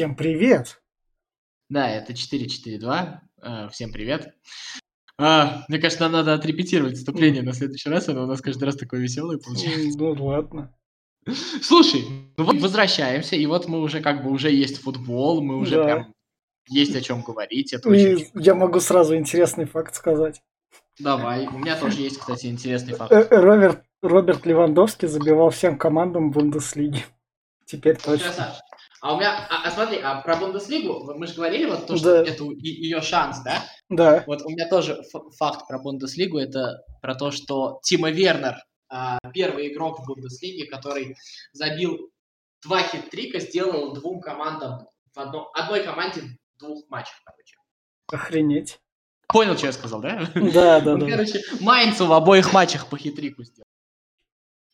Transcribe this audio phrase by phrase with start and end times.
[0.00, 0.80] Всем привет!
[1.68, 3.20] Да, это 442.
[3.42, 4.32] Э, Всем привет.
[5.18, 8.76] А, Мне кажется, нам надо отрепетировать вступление на следующий раз, оно у нас каждый раз
[8.76, 9.98] такое веселое получается.
[9.98, 10.74] Ну ладно.
[11.60, 12.04] Слушай,
[12.38, 15.84] ну вот возвращаемся, и вот мы уже как бы уже есть футбол, мы уже Да.
[15.84, 16.14] прям
[16.70, 17.74] есть о чем говорить.
[17.74, 18.26] Это очень...
[18.36, 20.40] Я могу сразу интересный факт сказать.
[20.98, 21.46] Давай.
[21.46, 23.12] У меня тоже есть, кстати, интересный факт.
[23.12, 27.04] Э, э, Роберт, Роберт Левандовский забивал всем командам Бундеслиги.
[27.66, 28.24] Теперь точно.
[28.24, 28.69] Красавчик.
[29.00, 31.98] А у меня, а, а смотри, а про Бундеслигу, мы же говорили вот то, Да.
[31.98, 33.64] что это ее шанс, да?
[33.88, 35.02] Да, Вот у меня тоже
[35.38, 38.56] факт про Бундеслигу, это про то, что Тима Вернер,
[38.88, 41.16] а, первый игрок в Бундеслиге, который
[41.52, 42.10] забил
[42.62, 46.20] два хит-трика, сделал двум командам, в одном, одной команде
[46.54, 47.56] в двух матчах, короче.
[48.12, 48.78] охренеть.
[49.28, 50.28] Понял, что я сказал, да?
[50.34, 51.08] Да, да, Он, да.
[51.08, 53.64] короче, Майнцу в обоих матчах по хит-трику сделал.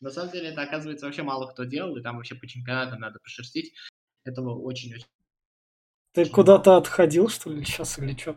[0.01, 3.19] На самом деле, это, оказывается, вообще мало кто делал, и там вообще по чемпионату надо
[3.23, 3.73] пошерстить.
[4.27, 5.07] Этого очень-очень...
[6.13, 8.37] Ты куда-то отходил, что ли, сейчас или что?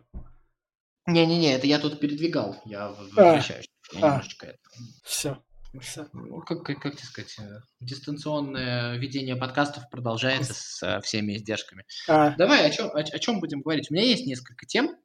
[1.08, 2.94] Не-не-не, это я тут передвигал, я А.
[2.94, 3.68] возвращаюсь.
[3.94, 4.10] Я А.
[4.12, 4.60] немножечко это...
[5.04, 5.42] Все.
[5.82, 6.08] Все.
[6.14, 11.86] Ну, как, как, как тебе сказать, э, дистанционное ведение подкастов продолжается с всеми издержками.
[12.08, 13.90] А, Давай, о чем, о, чем будем говорить?
[13.90, 14.96] У меня есть несколько тем.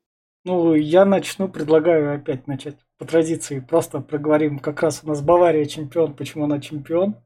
[0.44, 2.78] ну, я начну, предлагаю опять начать.
[2.98, 4.58] По традиции просто проговорим.
[4.58, 6.14] Как раз у нас Бавария чемпион.
[6.16, 7.16] Почему она чемпион?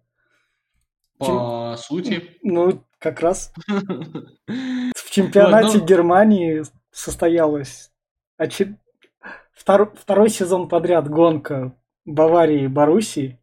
[1.18, 2.38] По сути.
[2.42, 5.84] Ну, как раз в чемпионате Ну.
[5.84, 7.90] Германии состоялась
[9.56, 13.38] втор- второй сезон подряд гонка Баварии и Боруссии.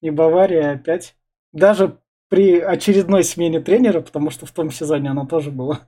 [0.00, 1.14] И Бавария опять,
[1.52, 1.98] даже
[2.28, 5.80] при очередной смене тренера, потому что в том сезоне она тоже была,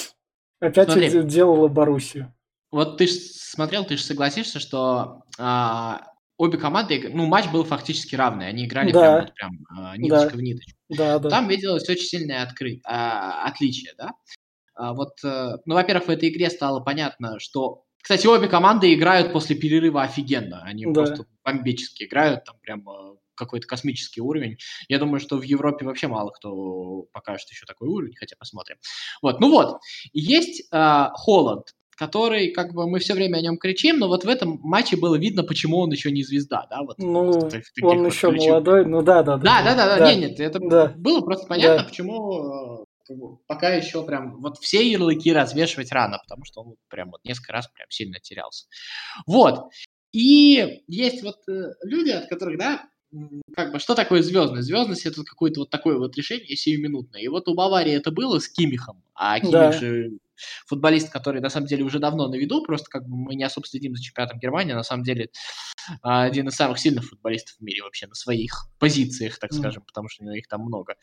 [0.60, 1.22] опять Смотри.
[1.22, 2.32] делала Боруссию.
[2.70, 6.11] Вот ты ж смотрел, ты же согласишься, что а,
[6.42, 8.48] обе команды, ну, матч был фактически равный.
[8.48, 9.00] Они играли Да.
[9.00, 10.78] прям, вот прям а, ниточка в ниточку.
[10.88, 11.30] Да, да.
[11.30, 14.10] Там виделось очень сильное откры- а, отличие, да?
[14.74, 17.84] А, вот, э, ну, во-первых, в этой игре стало понятно, что...
[18.02, 20.62] Кстати, обе команды играют после перерыва офигенно.
[20.64, 20.92] Они Да.
[20.92, 24.56] просто бомбически играют, там прям э, какой-то космический уровень.
[24.88, 28.76] Я думаю, что в Европе вообще мало кто покажет еще такой уровень, хотя посмотрим.
[29.20, 29.78] Вот, ну вот.
[30.12, 31.74] И есть э, Холланд,
[32.06, 35.14] который, как бы, мы все время о нем кричим, но вот в этом матче было
[35.14, 36.82] видно, почему он еще не звезда, да?
[36.82, 39.74] Вот, Ну, вот в таких он вот еще ключевых- молодой, ну да, да, да, да,
[39.76, 40.88] да, да, не, нет, это Да.
[40.96, 41.88] было просто понятно, Да.
[41.88, 46.74] почему э, как бы, пока еще прям вот все ярлыки развешивать рано, потому что он
[46.88, 48.66] прям вот несколько раз прям сильно терялся.
[49.28, 49.70] Вот.
[50.10, 52.82] И есть вот э, люди, от которых, да,
[53.54, 54.66] как бы, что такое звездность?
[54.66, 57.20] Звездность это какое-то вот такое вот решение сиюминутное.
[57.20, 59.72] И вот у Баварии это было с Кимихом, а Кимих Да.
[59.72, 60.10] же
[60.66, 63.66] футболист, который на самом деле уже давно на виду, просто как бы мы не особо
[63.66, 65.28] следим за чемпионатом Германии, а на самом деле
[66.02, 69.60] один из самых сильных футболистов в мире вообще на своих позициях, так Мгм.
[69.60, 70.94] скажем, потому что у него их там много.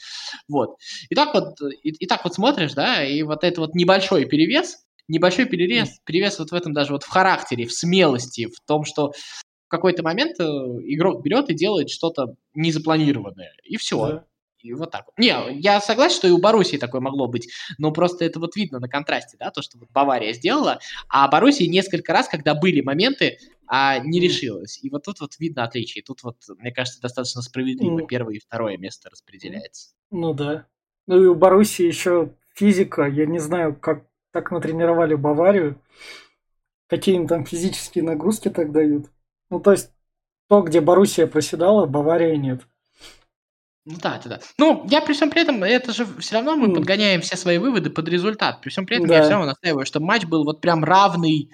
[0.49, 0.77] Вот.
[1.09, 4.77] И так вот, и, и так вот смотришь, да, и вот это вот небольшой перевес,
[5.07, 9.13] небольшой перевес, перевес вот в этом даже вот в характере, в смелости, в том, что
[9.69, 14.07] в какой-то момент э, игрок берет и делает что-то незапланированное, и все.
[14.07, 14.25] Да.
[14.61, 15.13] И вот так вот.
[15.19, 18.79] Не, я согласен, что и у Боруссии такое могло быть, но просто это вот видно
[18.79, 23.37] на контрасте, да, то, что вот Бавария сделала, а Боруссия несколько раз, когда были моменты,
[23.67, 24.83] а не решилась.
[24.83, 26.03] И вот тут вот видно отличие.
[26.03, 28.07] Тут вот, мне кажется, достаточно справедливо Мгм.
[28.07, 29.91] первое и второе место распределяется.
[30.09, 30.65] Ну да.
[31.05, 33.03] Ну и у Боруссии еще физика.
[33.03, 35.79] Я не знаю, как так натренировали Баварию.
[36.87, 39.05] Какие им там физические нагрузки так дают.
[39.49, 39.91] Ну то есть
[40.47, 42.61] то, где Боруссия проседала, Бавария нет.
[43.85, 44.39] Ну да, это да.
[44.57, 46.75] Ну, я при всем при этом, это же все равно мы М.
[46.75, 48.61] подгоняем все свои выводы под результат.
[48.61, 49.15] При всем при этом Да.
[49.15, 51.49] я все равно настаиваю, что матч был вот прям равный,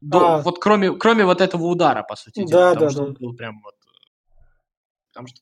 [0.00, 0.42] до, А.
[0.42, 2.74] вот кроме, кроме вот этого удара, по сути дела.
[2.74, 3.18] Да, потому да, да.
[3.20, 3.74] был прям вот...
[5.12, 5.40] Потому что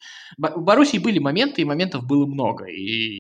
[0.59, 2.67] у Боруссии были моменты, и моментов было много.
[2.67, 3.19] И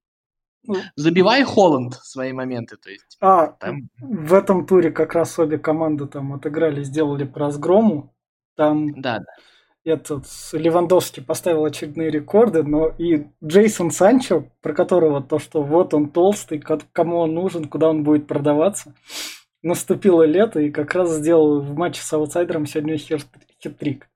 [0.64, 0.76] Ну.
[0.94, 2.76] забивай Холланд свои моменты.
[2.76, 3.88] То есть А, там...
[3.98, 8.14] в этом туре как раз обе команды там отыграли, сделали по разгрому.
[8.56, 9.24] Там Да, да.
[9.84, 16.10] этот Левандовский поставил очередные рекорды, но и Джейсон Санчо, про которого то, что вот он
[16.10, 18.94] толстый, ко- кому он нужен, куда он будет продаваться,
[19.62, 24.08] наступило лето и как раз сделал в матче с аутсайдером сегодня хит-трик.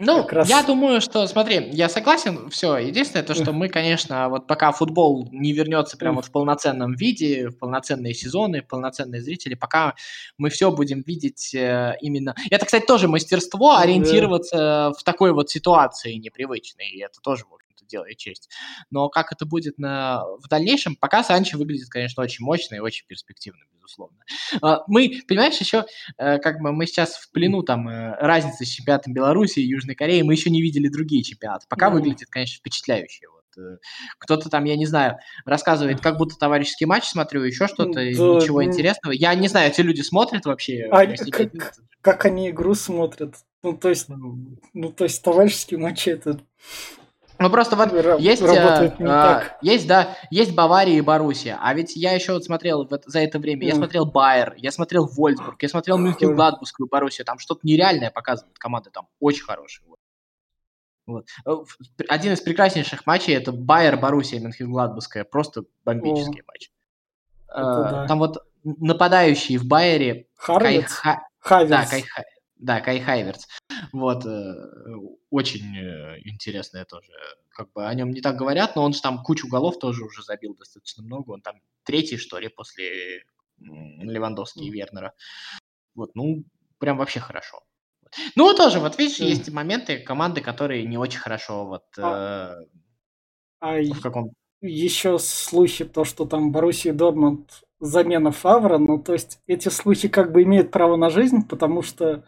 [0.00, 2.76] Ну, Как раз- я думаю, что, смотри, я согласен, все.
[2.76, 7.48] Единственное, то, что мы, конечно, вот пока футбол не вернется прямо вот в полноценном виде,
[7.48, 9.96] в полноценные сезоны, в полноценные зрители, пока
[10.36, 12.36] мы все будем видеть э, именно...
[12.48, 17.84] Это, кстати, тоже мастерство ориентироваться в такой вот ситуации непривычной, и это тоже, в общем-то,
[17.84, 18.48] делает честь.
[18.92, 20.22] Но как это будет на...
[20.38, 24.18] в дальнейшем, пока Санчо выглядит, конечно, очень мощно и очень перспективно, безусловно.
[24.62, 25.84] А, Мы, понимаешь, еще
[26.18, 29.94] э, как бы мы сейчас в плену там э, разницы с чемпионатом Беларуси и Южной
[29.94, 31.66] Кореи, мы еще не видели другие чемпионаты.
[31.68, 31.96] Пока Ну.
[31.96, 33.26] выглядит, конечно, впечатляюще.
[33.28, 33.78] Вот, э,
[34.18, 38.60] кто-то там, я не знаю, рассказывает, как будто товарищеский матч смотрю, еще что-то, Да, ничего
[38.60, 39.12] ну, интересного.
[39.12, 40.88] Я не знаю, эти люди смотрят вообще?
[40.90, 41.52] А, как,
[42.00, 43.36] как они игру смотрят?
[43.62, 46.40] Ну, то есть, ну, ну, то есть товарищеские матчи это
[47.40, 49.58] Ну просто вот ра- есть, э, а, так.
[49.62, 51.56] есть, да, есть Бавария и Боруссия.
[51.62, 53.82] А ведь я еще вот смотрел в это- за это время, я Мгм.
[53.84, 56.34] смотрел Байер, я смотрел Вольсбург, я смотрел Мюнхен.
[56.34, 57.24] Гладбургскую Боруссию.
[57.24, 58.58] Там что-то нереальное показывают.
[58.58, 59.86] Команды там очень хорошие.
[59.86, 59.98] Вот.
[61.06, 61.26] Вот.
[61.46, 65.24] Э, Один из прекраснейших матчей это Байер Боруссия Мюнхен Гладбургская.
[65.24, 66.70] Просто бомбический матч.
[67.48, 68.06] это Э, да.
[68.08, 70.90] Там вот нападающие в Байере Кай Харвиц?
[70.92, 71.22] Ха-
[71.66, 71.86] да.
[71.86, 72.04] Кай,
[72.58, 73.46] да, Кай Хайверц.
[73.92, 74.54] Вот, э,
[75.30, 77.12] очень э, интересное тоже.
[77.50, 80.22] Как бы о нем не так говорят, но он же там кучу голов тоже уже
[80.22, 81.30] забил достаточно много.
[81.30, 83.22] Он там третий, что ли, после
[83.58, 85.14] Левандовски и Вернера.
[85.94, 86.44] Вот, ну,
[86.78, 87.60] прям вообще хорошо.
[88.36, 89.28] Ну, тоже, вот видишь, Мгм.
[89.28, 92.60] есть моменты команды, которые не очень хорошо вот А.
[92.60, 92.66] э,
[93.60, 94.32] А в каком...
[94.60, 100.32] еще слухи, то, что там Боруссия Дортмунд замена Фавра, ну, то есть эти слухи как
[100.32, 102.24] бы имеют право на жизнь, потому что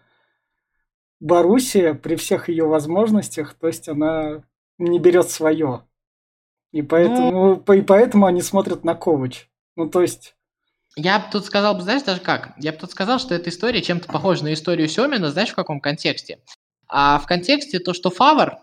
[1.20, 4.42] Боруссия при всех ее возможностях, то есть она
[4.78, 5.84] не берет свое.
[6.72, 9.48] И поэтому, по- и поэтому они смотрят на Ковач.
[9.76, 10.34] Ну, то есть,
[10.96, 12.52] Я бы тут сказал, знаешь, даже как?
[12.58, 15.80] Я бы тут сказал, что эта история чем-то похожа на историю Семина, знаешь, в каком
[15.80, 16.40] контексте?
[16.88, 18.58] А в контексте то, что Фавор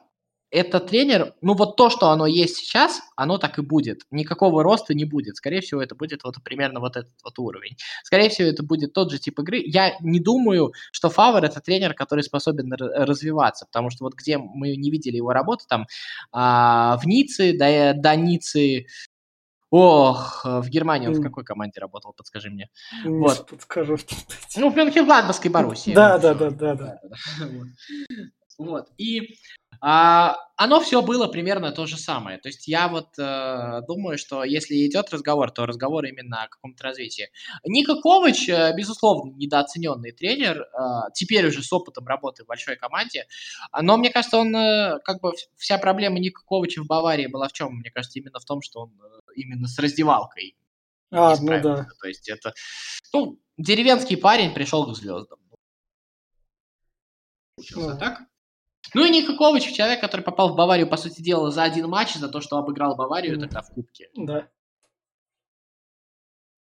[0.49, 4.03] это тренер, ну вот то, что оно есть сейчас, оно так и будет.
[4.11, 5.35] Никакого роста не будет.
[5.35, 7.75] Скорее всего, это будет вот примерно вот этот вот уровень.
[8.03, 9.61] Скорее всего, это будет тот же тип игры.
[9.65, 14.75] Я не думаю, что Фавор это тренер, который способен развиваться, потому что вот где мы
[14.75, 15.85] не видели его работы, там
[16.31, 18.87] а, в Ницце, до, до Ниццы,
[19.69, 22.69] ох, в Германии он в какой команде работал, подскажи мне.
[23.03, 23.47] не Вот.
[23.49, 23.97] подскажу.
[24.55, 25.93] Ну, в Мюнхен-Гладбахской Боруссии.
[25.93, 27.01] Да, да, да, да, да.
[28.57, 28.87] Вот.
[28.97, 29.37] И
[29.81, 32.39] а, оно все было примерно то же самое.
[32.39, 36.83] То есть я вот э, думаю, что если идет разговор, то разговор именно о каком-то
[36.83, 37.29] развитии.
[37.63, 43.27] Ника Ковач, э, безусловно, недооцененный тренер, э, теперь уже с опытом работы в большой команде.
[43.71, 47.47] А, Но мне кажется, он э, как бы вся проблема Ника Ковача в Баварии была
[47.47, 47.75] в чем?
[47.75, 50.55] Мне кажется, именно в том, что он э, именно с раздевалкой
[51.11, 51.85] А, ну да.
[52.01, 52.53] То есть это,
[53.13, 55.39] ну, деревенский парень пришел к звездам.
[57.57, 57.99] Получился Ну.
[57.99, 58.21] так.
[58.93, 62.13] Ну и Ника Ковач, человек, который попал в Баварию, по сути дела, за один матч,
[62.15, 63.41] за то, что обыграл Баварию Мгм.
[63.41, 64.09] тогда в Кубке.
[64.15, 64.47] Да.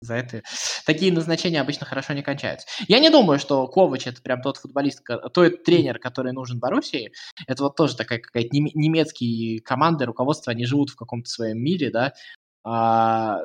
[0.01, 0.43] За это
[0.85, 2.67] такие назначения обычно хорошо не кончаются.
[2.89, 7.13] Я не думаю, что Ковач это прям тот футболист, тот тренер, который нужен Боруссии.
[7.47, 11.91] Это вот тоже такая какая-то неме- немецкие команды, руководство, они живут в каком-то своем мире,
[11.91, 12.15] да.
[12.65, 13.43] А,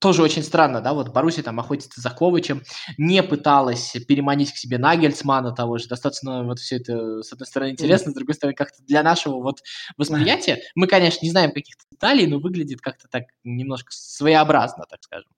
[0.00, 2.62] тоже очень странно, да, вот Боруссия там охотится за Ковачем,
[2.98, 7.70] не пыталась переманить к себе Нагельсмана того же, достаточно вот все это, с одной стороны,
[7.70, 9.60] интересно, с другой стороны, как-то для нашего вот
[9.96, 15.30] восприятия, мы, конечно, не знаем каких-то деталей, но выглядит как-то так немножко своеобразно, так скажем.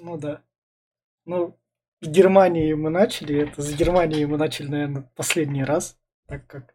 [0.00, 0.42] Ну да.
[1.26, 1.58] Ну,
[2.00, 3.42] с Германии мы начали.
[3.42, 5.98] Это с Германии мы начали, наверное, последний раз.
[6.26, 6.74] Так как...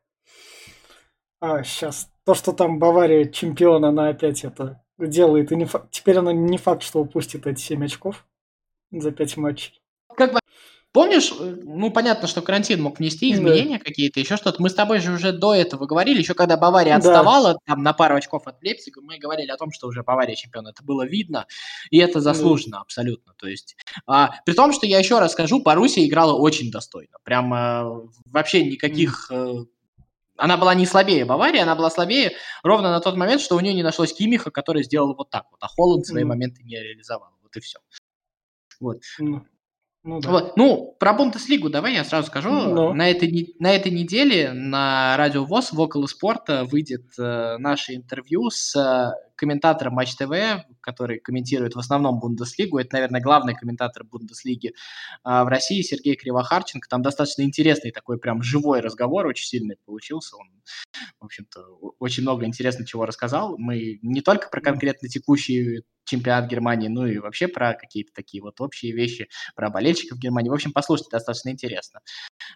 [1.40, 2.10] А, сейчас.
[2.26, 5.52] То, что там Бавария чемпион, она опять это делает.
[5.52, 8.26] И не фа- Теперь она не факт, что упустит эти 7 очков
[8.92, 9.80] за 5 матчей.
[10.16, 10.40] Как бы,
[10.94, 13.36] помнишь, э, ну, понятно, что карантин мог внести Да.
[13.36, 14.62] изменения какие-то, еще что-то.
[14.62, 16.98] Мы с тобой же уже до этого говорили, еще когда Бавария Да.
[16.98, 20.68] отставала там на пару очков от Лейпцига, мы говорили о том, что уже Бавария чемпион.
[20.68, 21.46] Это было видно,
[21.92, 23.34] и это заслуженно абсолютно.
[23.38, 23.76] То есть,
[24.08, 27.18] а, при том, что я еще раз скажу, Боруссия играла очень достойно.
[27.24, 29.28] Прям э, вообще никаких...
[29.32, 29.66] э,
[30.38, 33.74] она была не слабее Баварии, она была слабее ровно на тот момент, что у нее
[33.74, 36.30] не нашлось Кимиха, который сделал вот так вот, а Холланд свои Мгм.
[36.30, 37.30] моменты не реализовал.
[37.42, 37.80] Вот и все.
[38.80, 39.46] Ну,
[40.04, 40.30] ну да.
[40.30, 40.58] Вот.
[40.58, 42.50] Ну, про Бундеслигу давай я сразу скажу.
[42.50, 42.94] Ну.
[42.94, 48.50] На, этой, на этой неделе на Радио ВОЗ в Около спорта выйдет э, наше интервью
[48.50, 52.78] с э, комментатором Матч ТВ, который комментирует в основном Бундеслигу.
[52.80, 54.74] Это, наверное, главный комментатор Бундеслиги
[55.24, 56.90] а, в России, Сергей Кривохарченко.
[56.90, 60.36] Там достаточно интересный такой прям живой разговор, очень сильный получился.
[60.36, 60.48] Он,
[61.20, 61.62] в общем-то,
[62.00, 63.58] очень много интересно чего рассказал.
[63.58, 68.60] Мы не только про конкретно текущий чемпионат Германии, ну и вообще про какие-то такие вот
[68.62, 70.50] общие вещи, про болельщиков Германии.
[70.50, 72.00] В общем, послушайте, достаточно интересно.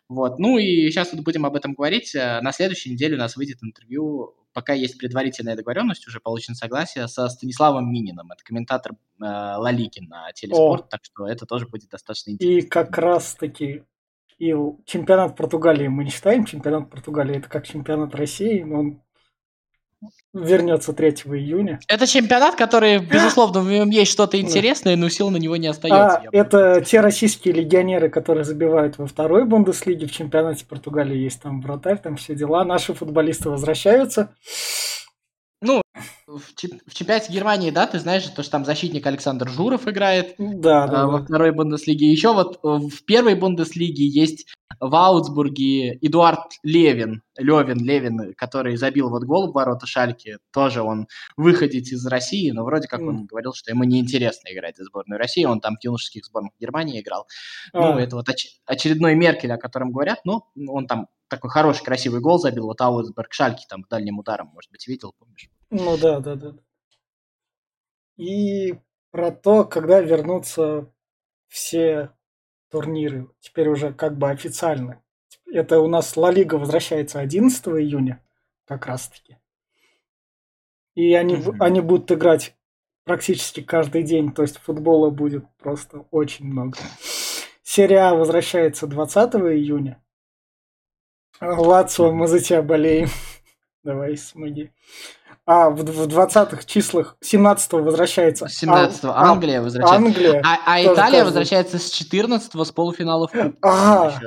[0.09, 0.39] Вот.
[0.39, 2.15] Ну и сейчас вот будем об этом говорить.
[2.15, 7.07] Э, На следующей неделе у нас выйдет интервью, пока есть предварительная договоренность, уже получено согласие,
[7.07, 8.31] со Станиславом Мининым.
[8.31, 12.59] Это комментатор э, Ла Лиги на телеспорт, так что это тоже будет достаточно интересно.
[12.59, 13.83] И как раз таки
[14.41, 14.55] и
[14.85, 16.45] чемпионат Португалии мы не считаем.
[16.45, 19.01] Чемпионат Португалии это как чемпионат России, но он
[20.33, 21.79] вернется 3 июня.
[21.87, 26.17] Это чемпионат, который, безусловно, в нем есть что-то интересное, но сил на него не остается.
[26.17, 31.61] А это те российские легионеры, которые забивают во второй Бундеслиге, в чемпионате Португалии есть там
[31.61, 32.63] вратарь, там все дела.
[32.63, 34.33] Наши футболисты возвращаются.
[36.27, 40.35] в, чемп- в чемпионате Германии, да, ты знаешь, то, что там защитник Александр Журов играет
[40.37, 41.25] Да, да, а, во да.
[41.25, 42.09] второй Бундеслиге.
[42.11, 44.47] Еще вот э, в первой Бундеслиге есть
[44.81, 50.39] в Аутсбурге Эдуард Левин, Левин, Левин, который забил вот гол в ворота Шальки.
[50.51, 51.07] Тоже он
[51.37, 55.45] выходец из России, но вроде как он говорил, что ему неинтересно играть за сборную России.
[55.45, 57.27] Он там в юношеских сборных Германии играл.
[57.73, 60.21] Ну, А, это вот оч- очередной Меркель, о котором говорят.
[60.25, 62.65] Ну, он там такой хороший, красивый гол забил.
[62.65, 65.49] Вот Аутсбург Шальки там дальним ударом, может быть, видел, помнишь?
[65.69, 66.53] Ну да, да, да.
[68.17, 68.75] И
[69.11, 70.91] про то, когда вернутся
[71.49, 72.11] все
[72.71, 75.03] турниры, теперь уже как бы официально.
[75.45, 78.23] Это у нас Ла Лига возвращается 11 июня,
[78.65, 79.37] как раз таки.
[80.95, 81.61] И они, Мгм.
[81.61, 82.55] они будут играть
[83.03, 86.77] практически каждый день, то есть футбола будет просто очень много.
[87.63, 90.01] Серия А возвращается 20 июня.
[91.41, 93.07] Лацио, мы за тебя болеем.
[93.83, 94.71] Давай, смоги.
[95.45, 100.05] А в, в 20-х числах 17 возвращается 17 Ан- Ан- Англия возвращается.
[100.07, 100.41] Англия.
[100.45, 101.23] А, а Италия каждый.
[101.25, 103.31] возвращается с 14 с полуфиналов.
[103.61, 104.19] Ага.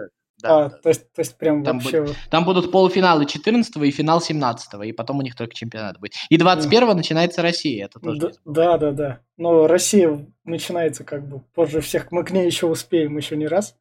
[0.42, 0.78] Да, А, да.
[0.83, 2.04] то, есть, то есть прям Там вообще...
[2.30, 6.12] Там будут полуфиналы 14 и финал 17 и потом у них только чемпионат будет.
[6.28, 9.21] И 21 начинается Россия, это тоже Да, да, да, да.
[9.38, 12.11] Но Россия начинается как бы позже всех.
[12.12, 13.76] Мы к ней еще успеем еще не раз.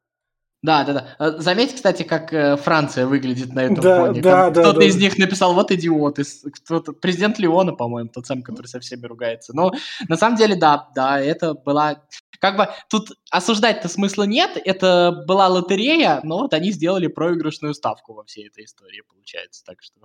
[0.64, 1.16] Да, да, да.
[1.20, 4.22] Э, Заметь, кстати, как э, Франция выглядит на этом Да, фоне.
[4.22, 4.86] да, Там да, Кто-то да.
[4.86, 6.20] из них написал, вот идиот.
[6.20, 9.54] и с- Кто-то, президент Леона, по-моему, тот самый, который со всеми ругается.
[9.54, 9.74] Но
[10.08, 12.02] на самом деле, да, да, это была...
[12.40, 18.14] Как бы тут осуждать-то смысла нет, это была лотерея, но вот они сделали проигрышную ставку
[18.14, 19.64] во всей этой истории, получается.
[19.66, 20.00] Так что...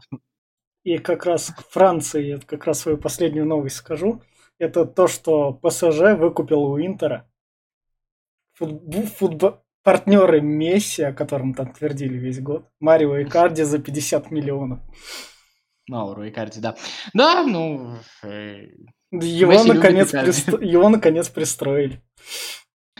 [0.84, 4.22] И как раз к Франции, я как раз свою последнюю новость скажу.
[4.58, 7.28] Это то, что ПСЖ выкупил у Интера
[8.60, 14.30] футб- футбо- партнеры Месси, о котором там твердили весь год, Марио и Карди за 50
[14.30, 14.80] миллионов.
[15.88, 16.76] Мауру и Карди, да.
[17.14, 17.96] Да, ну...
[18.22, 18.66] э,
[19.10, 20.30] Его Месси наконец, Икарди.
[20.30, 22.02] пристро- его наконец пристроили.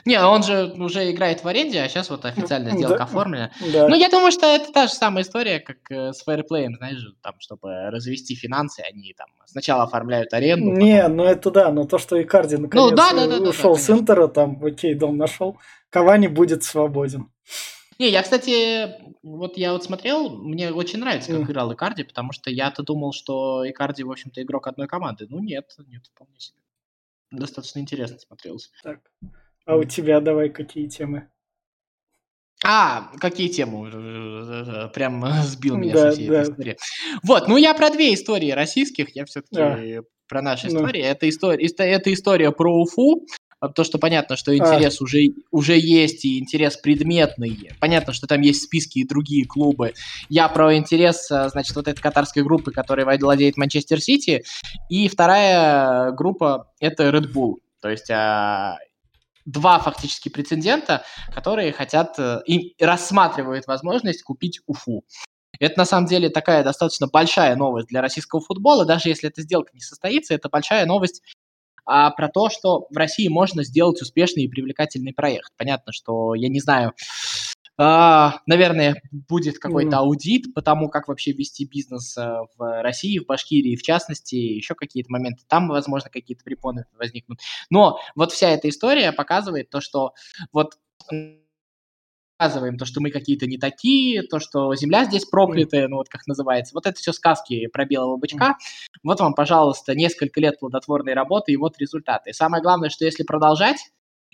[0.06, 3.04] Не, он же уже играет в аренде, а сейчас вот официальная Ну, сделка да.
[3.04, 3.50] оформлена.
[3.74, 3.88] Да.
[3.88, 7.34] Ну, я думаю, что это та же самая история, как э, с фэрплеем, знаешь, там,
[7.40, 10.70] чтобы развести финансы, они там сначала оформляют аренду.
[10.70, 13.74] Не, ну это да, но то, что Икарди наконец Ну да, да, да, да, ушел
[13.74, 14.02] да, с конечно.
[14.02, 15.58] Интера, там, окей, дом нашел,
[15.90, 17.30] Кавани будет свободен.
[17.98, 21.50] Не, я, кстати, вот я вот смотрел, мне очень нравится, как Мгм.
[21.50, 25.26] играл Икарди, потому что я-то думал, что Икарди, в общем-то, игрок одной команды.
[25.28, 26.58] Ну, нет, нет, вполне себе.
[27.32, 28.70] Достаточно интересно смотрелось.
[28.84, 29.00] Так.
[29.66, 31.28] А у тебя давай какие темы?
[32.64, 33.90] А, какие темы?
[33.92, 36.40] Э, Прям сбил меня Да, со всей да.
[36.42, 36.76] этой истории.
[37.22, 40.02] Вот, ну я про две истории российских, я все-таки А.
[40.28, 40.74] про наши Ну.
[40.80, 41.02] истории.
[41.02, 43.26] Это история, это история про Уфу,
[43.74, 44.56] то, что понятно, что А.
[44.56, 47.70] интерес уже, уже есть, и интерес предметный.
[47.80, 49.94] Понятно, что там есть списки и другие клубы.
[50.28, 54.44] Я про интерес, а, значит, вот этой катарской группы, которой владеет Манчестер Сити.
[54.88, 57.56] И вторая группа– это Red Bull.
[57.80, 58.78] То есть а,
[59.44, 65.04] два фактически прецедента, которые хотят э, и рассматривают возможность купить Уфу.
[65.58, 68.84] Это на самом деле такая достаточно большая новость для российского футбола.
[68.84, 71.22] Даже если эта сделка не состоится, это большая новость
[71.88, 75.50] а, про то, что в России можно сделать успешный и привлекательный проект.
[75.56, 76.92] Понятно, что я не знаю,
[77.80, 79.96] а, наверное, будет какой-то Ну.
[79.98, 84.74] аудит по тому, как вообще вести бизнес а, в России, в Башкирии, в частности, еще
[84.74, 85.44] какие-то моменты.
[85.48, 87.38] Там, возможно, какие-то препоны возникнут.
[87.70, 90.12] Но вот вся эта история показывает то, что
[90.52, 90.74] вот
[92.38, 96.08] м, показываем то, что мы какие-то не такие, то, что земля здесь проклятая, ну вот
[96.08, 96.74] как называется.
[96.74, 98.56] Вот это все сказки про белого бычка.
[99.02, 102.30] Вот вам, пожалуйста, несколько лет плодотворной работы и вот результаты.
[102.30, 103.78] И самое главное, что если продолжать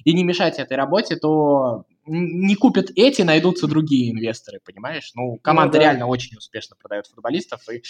[0.04, 5.12] и не мешать этой работе, то не купят эти, найдутся другие инвесторы, понимаешь?
[5.14, 5.84] Ну, команда да.
[5.84, 7.82] реально очень успешно продает футболистов, и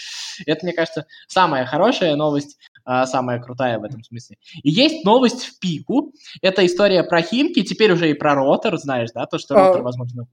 [0.46, 4.36] это, мне кажется, самая хорошая новость, а, самая крутая в этом смысле.
[4.62, 6.12] И есть новость в пику.
[6.42, 9.68] Это история про Химки, теперь уже и про Ротор, знаешь, да, то, что А.
[9.68, 10.26] Ротор, возможно...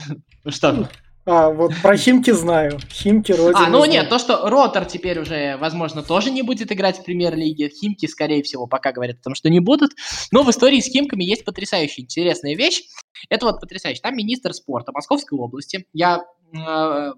[0.48, 0.88] Что?
[1.26, 2.78] А, вот про Химки знаю.
[2.88, 3.90] Химки, Родину А, ну знаю.
[3.90, 7.68] нет, то, что Ротор теперь уже, возможно, тоже не будет играть в премьер-лиге.
[7.68, 9.90] Химки, скорее всего, пока говорят о том, что не будут.
[10.30, 12.82] Но в истории с Химками есть потрясающая интересная вещь.
[13.28, 14.00] Это вот потрясающе.
[14.00, 15.86] Там министр спорта Московской области.
[15.92, 17.12] Я э,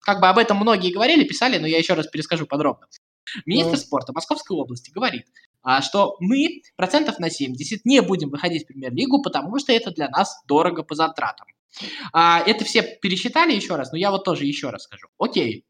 [0.00, 2.86] как бы об этом многие говорили, писали, но я еще раз перескажу подробно.
[3.46, 3.76] Министр Ну.
[3.76, 5.26] спорта Московской области говорит,
[5.62, 10.08] а, что мы процентов на 70 не будем выходить в премьер-лигу, потому что это для
[10.08, 11.46] нас дорого по затратам.
[12.12, 15.08] А, это все пересчитали еще раз, но я вот тоже еще раз скажу.
[15.18, 15.64] Окей.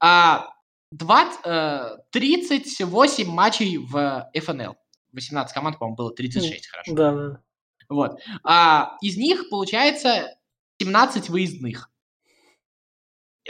[0.00, 0.48] А,
[0.90, 4.76] 20, э, 38 матчей в ФНЛ.
[5.12, 6.94] 18 команд, по-моему, было 36, хорошо.
[6.94, 7.42] Да, да.
[7.88, 8.20] Вот.
[8.44, 10.36] А, из них, получается,
[10.80, 11.90] 17 выездных.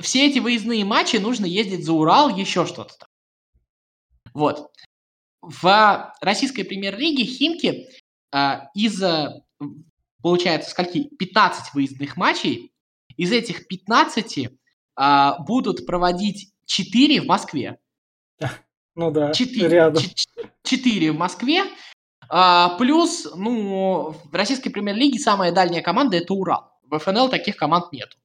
[0.01, 3.08] Все эти выездные матчи нужно ездить за Урал, еще что-то там.
[4.39, 4.71] Вот.
[5.43, 7.89] В российской премьер-лиге Химки
[8.33, 9.03] а, из,
[10.23, 11.09] получается, скольки?
[11.19, 12.73] 15 выездных матчей.
[13.17, 14.49] Из этих 15
[14.95, 17.79] а, будут проводить 4 в Москве.
[18.95, 20.03] Ну да, 4, рядом.
[20.65, 21.63] 4 в Москве.
[22.29, 26.73] А, плюс, ну, в российской премьер-лиге самая дальняя команда– это Урал.
[26.83, 28.19] В ФНЛ таких команд нет.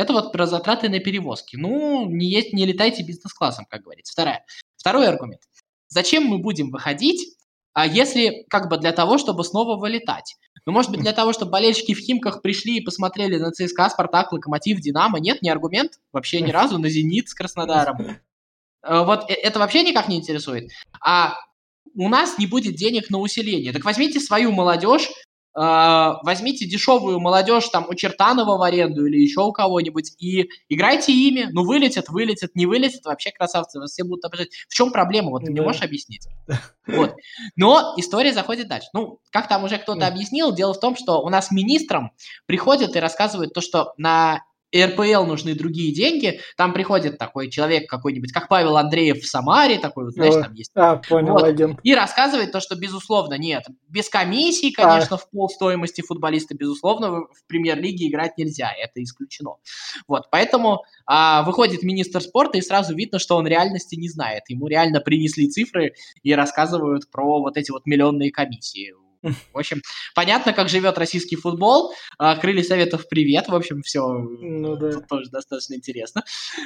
[0.00, 1.56] Это вот про затраты на перевозки.
[1.56, 4.14] Ну, не, есть, не летайте бизнес-классом, как говорится.
[4.14, 4.46] Вторая.
[4.78, 5.42] Второй аргумент.
[5.88, 7.36] Зачем мы будем выходить,
[7.74, 10.36] а если как бы для того, чтобы снова вылетать?
[10.64, 14.32] Ну, может быть, для того, чтобы болельщики в Химках пришли и посмотрели на ЦСКА, Спартак,
[14.32, 15.20] Локомотив, Динамо?
[15.20, 15.92] Нет, не аргумент.
[16.12, 18.18] Вообще ни разу на Зенит с Краснодаром.
[18.82, 20.70] Э, вот э, это вообще никак не интересует.
[21.04, 21.34] А
[21.94, 23.74] у нас не будет денег на усиление.
[23.74, 25.10] Так возьмите свою молодежь,
[25.60, 31.48] возьмите дешевую молодежь там у Чертанова в аренду или еще у кого-нибудь и играйте ими.
[31.52, 34.48] Ну, вылетят, вылетят, не вылетят, вообще красавцы, вас все будут обижать.
[34.68, 35.30] В чем проблема?
[35.30, 35.52] Вот ты да.
[35.52, 36.26] не можешь объяснить.
[36.86, 37.14] Вот.
[37.56, 38.88] Но история заходит дальше.
[38.94, 42.12] Ну, как там уже кто-то объяснил, дело в том, что у нас министрам
[42.46, 44.42] приходят и рассказывают то, что на
[44.74, 50.04] РПЛ нужны другие деньги, там приходит такой человек какой-нибудь, как Павел Андреев в Самаре, такой
[50.04, 50.70] вот, знаешь, там есть.
[50.74, 51.80] А, понял, вот, агент.
[51.82, 55.18] И рассказывает то, что, безусловно, нет, без комиссии, конечно, а.
[55.18, 59.56] в пол стоимости футболиста, безусловно, в премьер-лиге играть нельзя, это исключено.
[60.06, 64.44] Вот, поэтому а, выходит министр спорта, и сразу видно, что он реальности не знает.
[64.48, 69.82] Ему реально принесли цифры и рассказывают про вот эти вот миллионные комиссии в общем,
[70.14, 71.92] понятно, как живет российский футбол.
[72.18, 73.48] А, Крылья Советов, привет.
[73.48, 74.92] В общем, все ну, да.
[74.92, 76.24] тут тоже достаточно интересно.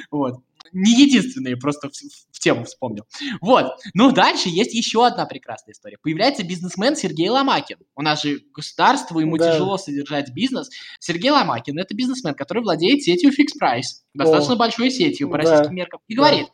[0.09, 0.35] Вот.
[0.71, 3.03] Не единственные, просто в, в тему вспомнил.
[3.41, 3.73] Вот.
[3.93, 5.97] Ну, дальше есть еще одна прекрасная история.
[6.01, 7.77] Появляется бизнесмен Сергей Ломакин.
[7.95, 9.51] У нас же государство, ему да.
[9.51, 10.69] тяжело содержать бизнес.
[10.99, 14.03] Сергей Ломакин– это бизнесмен, который владеет сетью Fix Price.
[14.13, 14.57] Достаточно О.
[14.57, 15.43] большой сетью по да.
[15.43, 15.99] российским меркам.
[16.07, 16.21] И да.
[16.21, 16.47] говорит,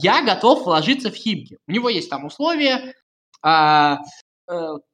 [0.00, 1.58] я готов вложиться в Химки.
[1.66, 2.94] У него есть там условия,
[3.42, 4.02] а, Э,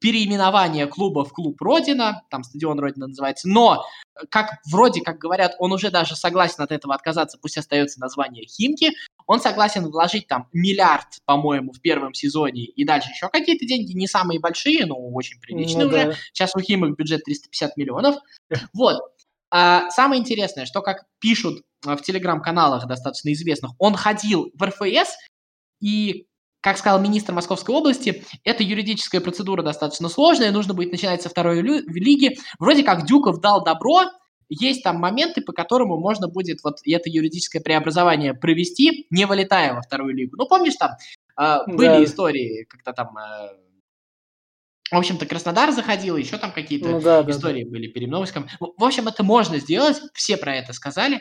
[0.01, 3.85] переименование клуба в клуб Родина, там стадион Родина называется, но,
[4.31, 8.93] как вроде как говорят, он уже даже согласен от этого отказаться, пусть остается название Химки,
[9.27, 14.07] он согласен вложить там миллиард, по-моему, в первом сезоне и дальше еще какие-то деньги, не
[14.07, 16.05] самые большие, но очень приличные ну, уже.
[16.07, 16.14] Да.
[16.33, 18.17] Сейчас у Химок бюджет 350 миллионов.
[18.73, 19.01] Вот.
[19.51, 25.14] А самое интересное, что как пишут в телеграм-каналах достаточно известных, он ходил в РФС
[25.81, 26.27] и
[26.64, 31.61] как сказал министр Московской области, эта юридическая процедура достаточно сложная, нужно будет начинать со второй
[31.61, 32.38] лиги.
[32.59, 34.05] Вроде как Дюков дал добро,
[34.48, 39.83] есть там моменты, по которым можно будет вот это юридическое преобразование провести, не вылетая во
[39.83, 40.38] вторую лигу.
[40.38, 40.92] Ну, помнишь, там
[41.38, 42.05] э, были да.
[42.05, 43.48] истории, когда там, э,
[44.90, 47.72] в общем-то, Краснодар заходил, еще там какие-то ну, да, истории да, да.
[47.72, 48.48] были переновском.
[48.59, 51.20] В общем, это можно сделать, все про это сказали.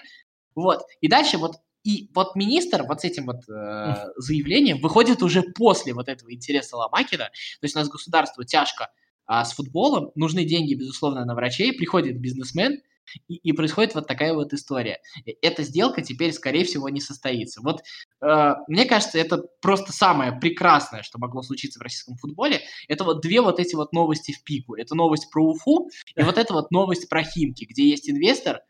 [0.56, 0.84] Вот.
[1.02, 5.94] И дальше вот и вот министр вот с этим вот э, заявлением выходит уже после
[5.94, 7.26] вот этого интереса Ломакина.
[7.26, 8.90] То есть у нас государству тяжко
[9.26, 12.82] а, с футболом, нужны деньги, безусловно, на врачей, приходит бизнесмен,
[13.28, 15.02] и, и происходит вот такая вот история.
[15.42, 17.62] Эта сделка теперь, скорее всего, не состоится.
[17.62, 17.82] Вот
[18.22, 22.62] э, мне кажется, это просто самое прекрасное, что могло случиться в российском футболе.
[22.88, 24.76] Это вот две вот эти вот новости в пику.
[24.76, 28.62] Это новость про Уфу и вот эта вот новость про Химки, где есть инвестор.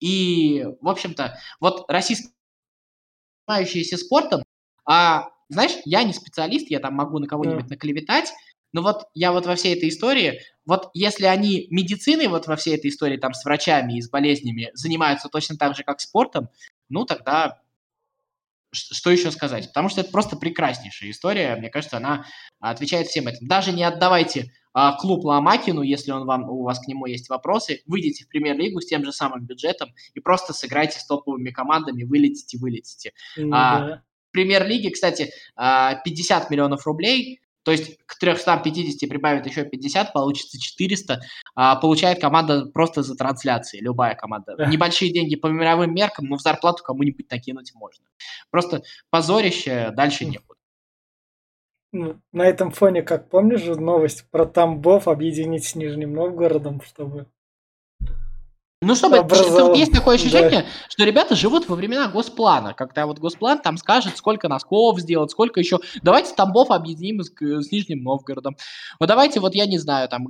[0.00, 2.30] И, в общем-то, вот российский
[3.52, 4.42] занимающиеся спортом,
[4.84, 7.70] а, знаешь, я не специалист, я там могу на кого-нибудь yeah.
[7.70, 8.32] наклеветать,
[8.72, 12.76] но вот я вот во всей этой истории, вот если они медициной вот во всей
[12.76, 16.48] этой истории там с врачами и с болезнями занимаются точно так же, как спортом,
[16.88, 17.60] ну тогда
[18.72, 19.68] что еще сказать?
[19.68, 21.56] Потому что это просто прекраснейшая история.
[21.56, 22.24] Мне кажется, она
[22.58, 23.46] отвечает всем этим.
[23.46, 27.82] Даже не отдавайте а, клуб Ломакину, если он вам, у вас к нему есть вопросы.
[27.86, 32.58] Выйдите в премьер-лигу с тем же самым бюджетом и просто сыграйте с топовыми командами, вылетите,
[32.58, 33.12] вылетите.
[33.38, 33.50] Mm-hmm.
[33.52, 40.58] А, премьер-лиге, кстати, 50 а, миллионов рублей то есть к 350 прибавит еще 50, получится
[40.58, 41.20] 400.
[41.54, 44.56] А, получает команда просто за трансляции, любая команда.
[44.56, 44.66] Да.
[44.66, 48.04] Небольшие деньги по мировым меркам, но в зарплату кому-нибудь накинуть можно.
[48.50, 50.58] Просто позорище, дальше некуда.
[51.92, 57.26] Ну, на этом фоне, как помнишь новость про Тамбов объединить с Нижним Новгородом, чтобы
[58.82, 59.76] ну, чтобы Образов...
[59.76, 60.66] есть такое ощущение, да.
[60.88, 62.74] что ребята живут во времена госплана.
[62.74, 65.78] Когда вот госплан там скажет, сколько носков сделать, сколько еще.
[66.02, 68.56] Давайте Тамбов объединим с, с Нижним Новгородом.
[68.98, 70.26] Вот давайте, вот я не знаю, там,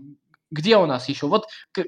[0.50, 1.26] где у нас еще?
[1.26, 1.46] Вот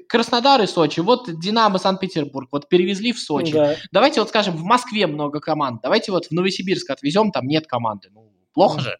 [0.09, 3.53] Краснодар и Сочи, вот Динамо Санкт-Петербург, вот перевезли в Сочи.
[3.53, 3.75] Да.
[3.91, 5.81] Давайте вот скажем, в Москве много команд.
[5.83, 8.09] Давайте вот в Новосибирск отвезем, там нет команды.
[8.11, 8.97] Ну, плохо же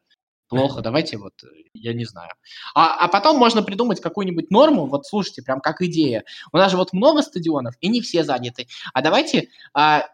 [0.48, 2.32] плохо, давайте вот, э, я не знаю.
[2.76, 6.24] А, а потом можно придумать какую-нибудь норму, вот слушайте, прям как идея.
[6.54, 8.68] У нас же вот много стадионов, и не все заняты.
[8.94, 10.06] А давайте а,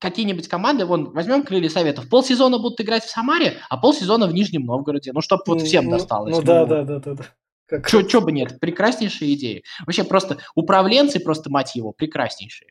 [0.00, 4.64] какие-нибудь команды, вон, возьмем Крылья Советов, полсезона будут играть в Самаре, а полсезона в Нижнем
[4.66, 5.12] Новгороде.
[5.14, 6.34] Ну, чтобы вот всем Ну, досталось.
[6.36, 7.14] Ну да, да, да, да.
[7.14, 7.24] да.
[7.66, 8.10] Как Чё, раз.
[8.10, 9.62] чё бы нет, прекраснейшая идея.
[9.86, 12.70] Вообще просто управленцы, просто мать его, прекраснейшие.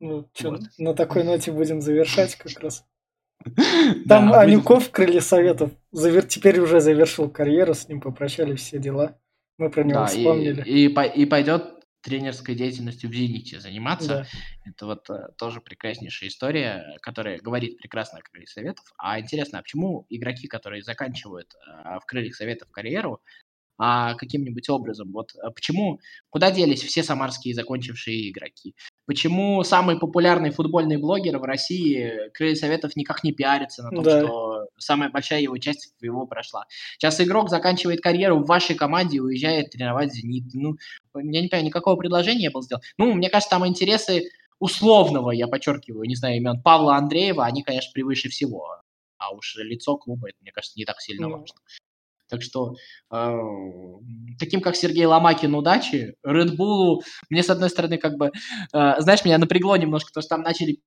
[0.00, 0.60] Ну, чё, Вот.
[0.78, 2.84] на такой ноте будем завершать как раз.
[4.08, 6.24] Там Да, Анюков, Крылья Советов, завер...
[6.24, 9.18] теперь уже завершил карьеру, с ним попрощались все дела.
[9.58, 10.62] Мы про него Да, и, вспомнили.
[10.62, 14.08] и, по- и пойдет тренерской деятельностью в «Зените» заниматься.
[14.08, 14.26] Да.
[14.70, 18.84] Это вот э, тоже прекраснейшая история, которая говорит прекрасно о крыльях советов.
[18.96, 23.20] А интересно, а почему игроки, которые заканчивают э, в крыльях советов карьеру,
[23.78, 25.98] а каким-нибудь образом, вот э, почему,
[26.30, 28.74] куда делись все самарские закончившие игроки?
[29.06, 34.20] Почему самый популярный футбольный блогер в России крылья советов никак не пиарится на том, Да.
[34.20, 36.66] что самая большая его часть его прошла?
[36.98, 40.52] Сейчас игрок заканчивает карьеру в вашей команде и уезжает тренировать «Зенит».
[40.54, 40.76] Ну,
[41.14, 42.84] я не понимаю, никакого предложения не было сделано.
[42.98, 47.92] Ну, мне кажется, там интересы условного, я подчеркиваю, не знаю имен, Павла Андреева, они, конечно,
[47.94, 48.80] превыше всего.
[49.18, 51.56] А уж лицо клуба, это, мне кажется, не так сильно важно.
[52.28, 52.74] Так что
[53.12, 53.38] э,
[54.38, 56.16] таким, как Сергей Ломакин, удачи.
[56.26, 58.32] Red Bull, мне, с одной стороны, как бы,
[58.72, 60.80] э, знаешь, меня напрягло немножко, то, что там начали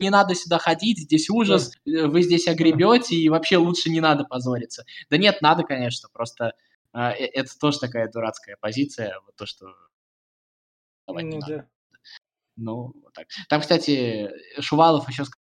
[0.00, 4.84] не надо сюда ходить, здесь ужас, вы здесь огребете, и вообще лучше не надо позориться.
[5.08, 6.54] Да нет, надо, конечно, просто
[6.92, 9.74] э, э, это тоже такая дурацкая позиция, вот то, что
[11.06, 11.56] давать не Ну надо.
[11.58, 11.66] да.
[12.56, 13.26] Ну, вот так.
[13.48, 15.43] Там, кстати, Шувалов еще сказал,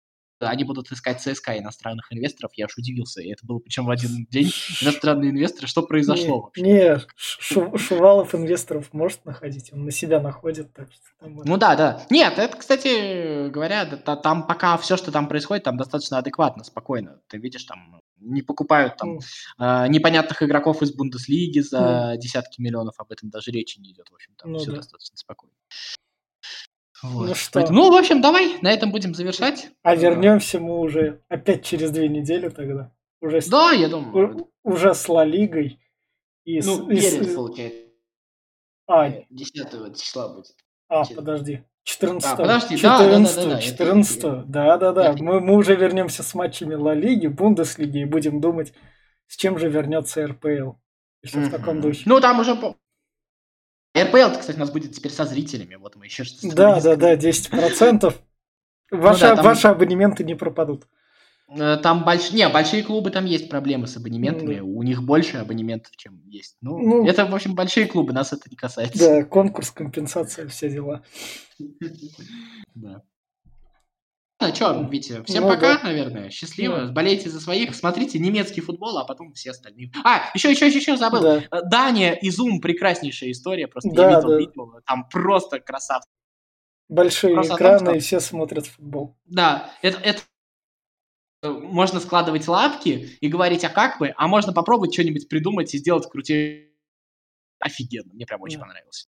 [0.50, 2.52] они будут искать ЦСКА иностранных инвесторов.
[2.56, 3.22] Я аж удивился.
[3.22, 4.52] И это было причем в один день.
[4.82, 5.68] Иностранные инвесторы.
[5.68, 6.62] Что произошло не, вообще?
[6.62, 11.76] Не, Шу- Шувалов инвесторов может находить, он на себя находит, так что там Ну да,
[11.76, 12.06] да.
[12.10, 16.64] Нет, это, кстати говоря, да, та- там пока все, что там происходит, там достаточно адекватно,
[16.64, 17.20] спокойно.
[17.28, 19.20] Ты видишь, там не покупают там
[19.58, 24.14] а, непонятных игроков из Бундеслиги за десятки миллионов, об этом даже речи не идет, в
[24.14, 24.78] общем, там Ну все да.
[24.78, 25.54] достаточно спокойно.
[27.04, 27.28] Вот.
[27.30, 27.66] Ну что?
[27.72, 29.70] Ну, в общем, давай на этом будем завершать.
[29.84, 32.92] А вернемся мы уже опять через две недели тогда.
[33.22, 34.50] Уже с, Да, я думаю.
[34.64, 35.80] у- уже с Ла Лигой.
[36.44, 37.78] И Ну, и с- перед, получается,
[38.88, 40.56] а, 10 числа будет.
[40.90, 41.64] а, через- подожди.
[41.84, 45.76] 14 А, подожди, да, да, да, да, 14 да, 14 да, да, Мы, мы уже
[45.76, 48.74] вернемся с матчами Ла Лиги, Бундеслиги и будем думать,
[49.28, 50.74] с чем же вернется РПЛ.
[51.24, 52.04] Еще в таком духе.
[52.06, 52.56] Ну, там уже...
[54.04, 55.76] РПЛ, кстати, у нас будет теперь со зрителями.
[55.76, 57.72] Вот мы еще что-то Да, да, да, сказали.
[57.72, 58.14] 10%.
[58.92, 60.88] Ваши, Ну да, там- ваши абонементы не пропадут.
[61.54, 62.32] Э, Там больш...
[62.32, 64.60] Не, большие клубы, там есть проблемы с абонементами.
[64.60, 66.56] Ну У них больше абонементов, чем есть.
[66.62, 67.06] Ну, Ну.
[67.08, 68.98] это, в общем, большие клубы, нас это не касается.
[69.00, 71.04] Да, конкурс, компенсация, все дела.
[72.76, 73.04] Да.
[74.42, 75.84] Ну, что, Витя, всем Ну пока, да.
[75.84, 76.30] наверное.
[76.32, 76.78] Счастливо.
[76.78, 76.92] Ну.
[76.94, 77.76] Болейте за своих.
[77.76, 79.92] Смотрите немецкий футбол, а потом все остальные.
[80.04, 81.22] А, еще, еще, еще, еще забыл.
[81.22, 81.38] Да.
[81.52, 83.68] Э, Дания и Zoom прекраснейшая история.
[83.68, 84.38] Просто Да, я видел да.
[84.38, 84.82] видео.
[84.86, 86.10] Там просто красавцы.
[86.90, 89.16] Большие Просто о том, экраны, что- и все смотрят футбол.
[89.26, 90.22] Да, это, это
[91.44, 95.78] э, можно складывать лапки и говорить, а как бы, а можно попробовать что-нибудь придумать и
[95.78, 96.72] сделать крутее.
[97.60, 98.66] Офигенно, мне прям очень Да.
[98.66, 99.08] понравилось.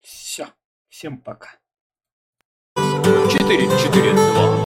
[0.00, 0.46] Все.
[0.88, 1.58] Всем пока.
[3.44, 4.54] 4-4-2.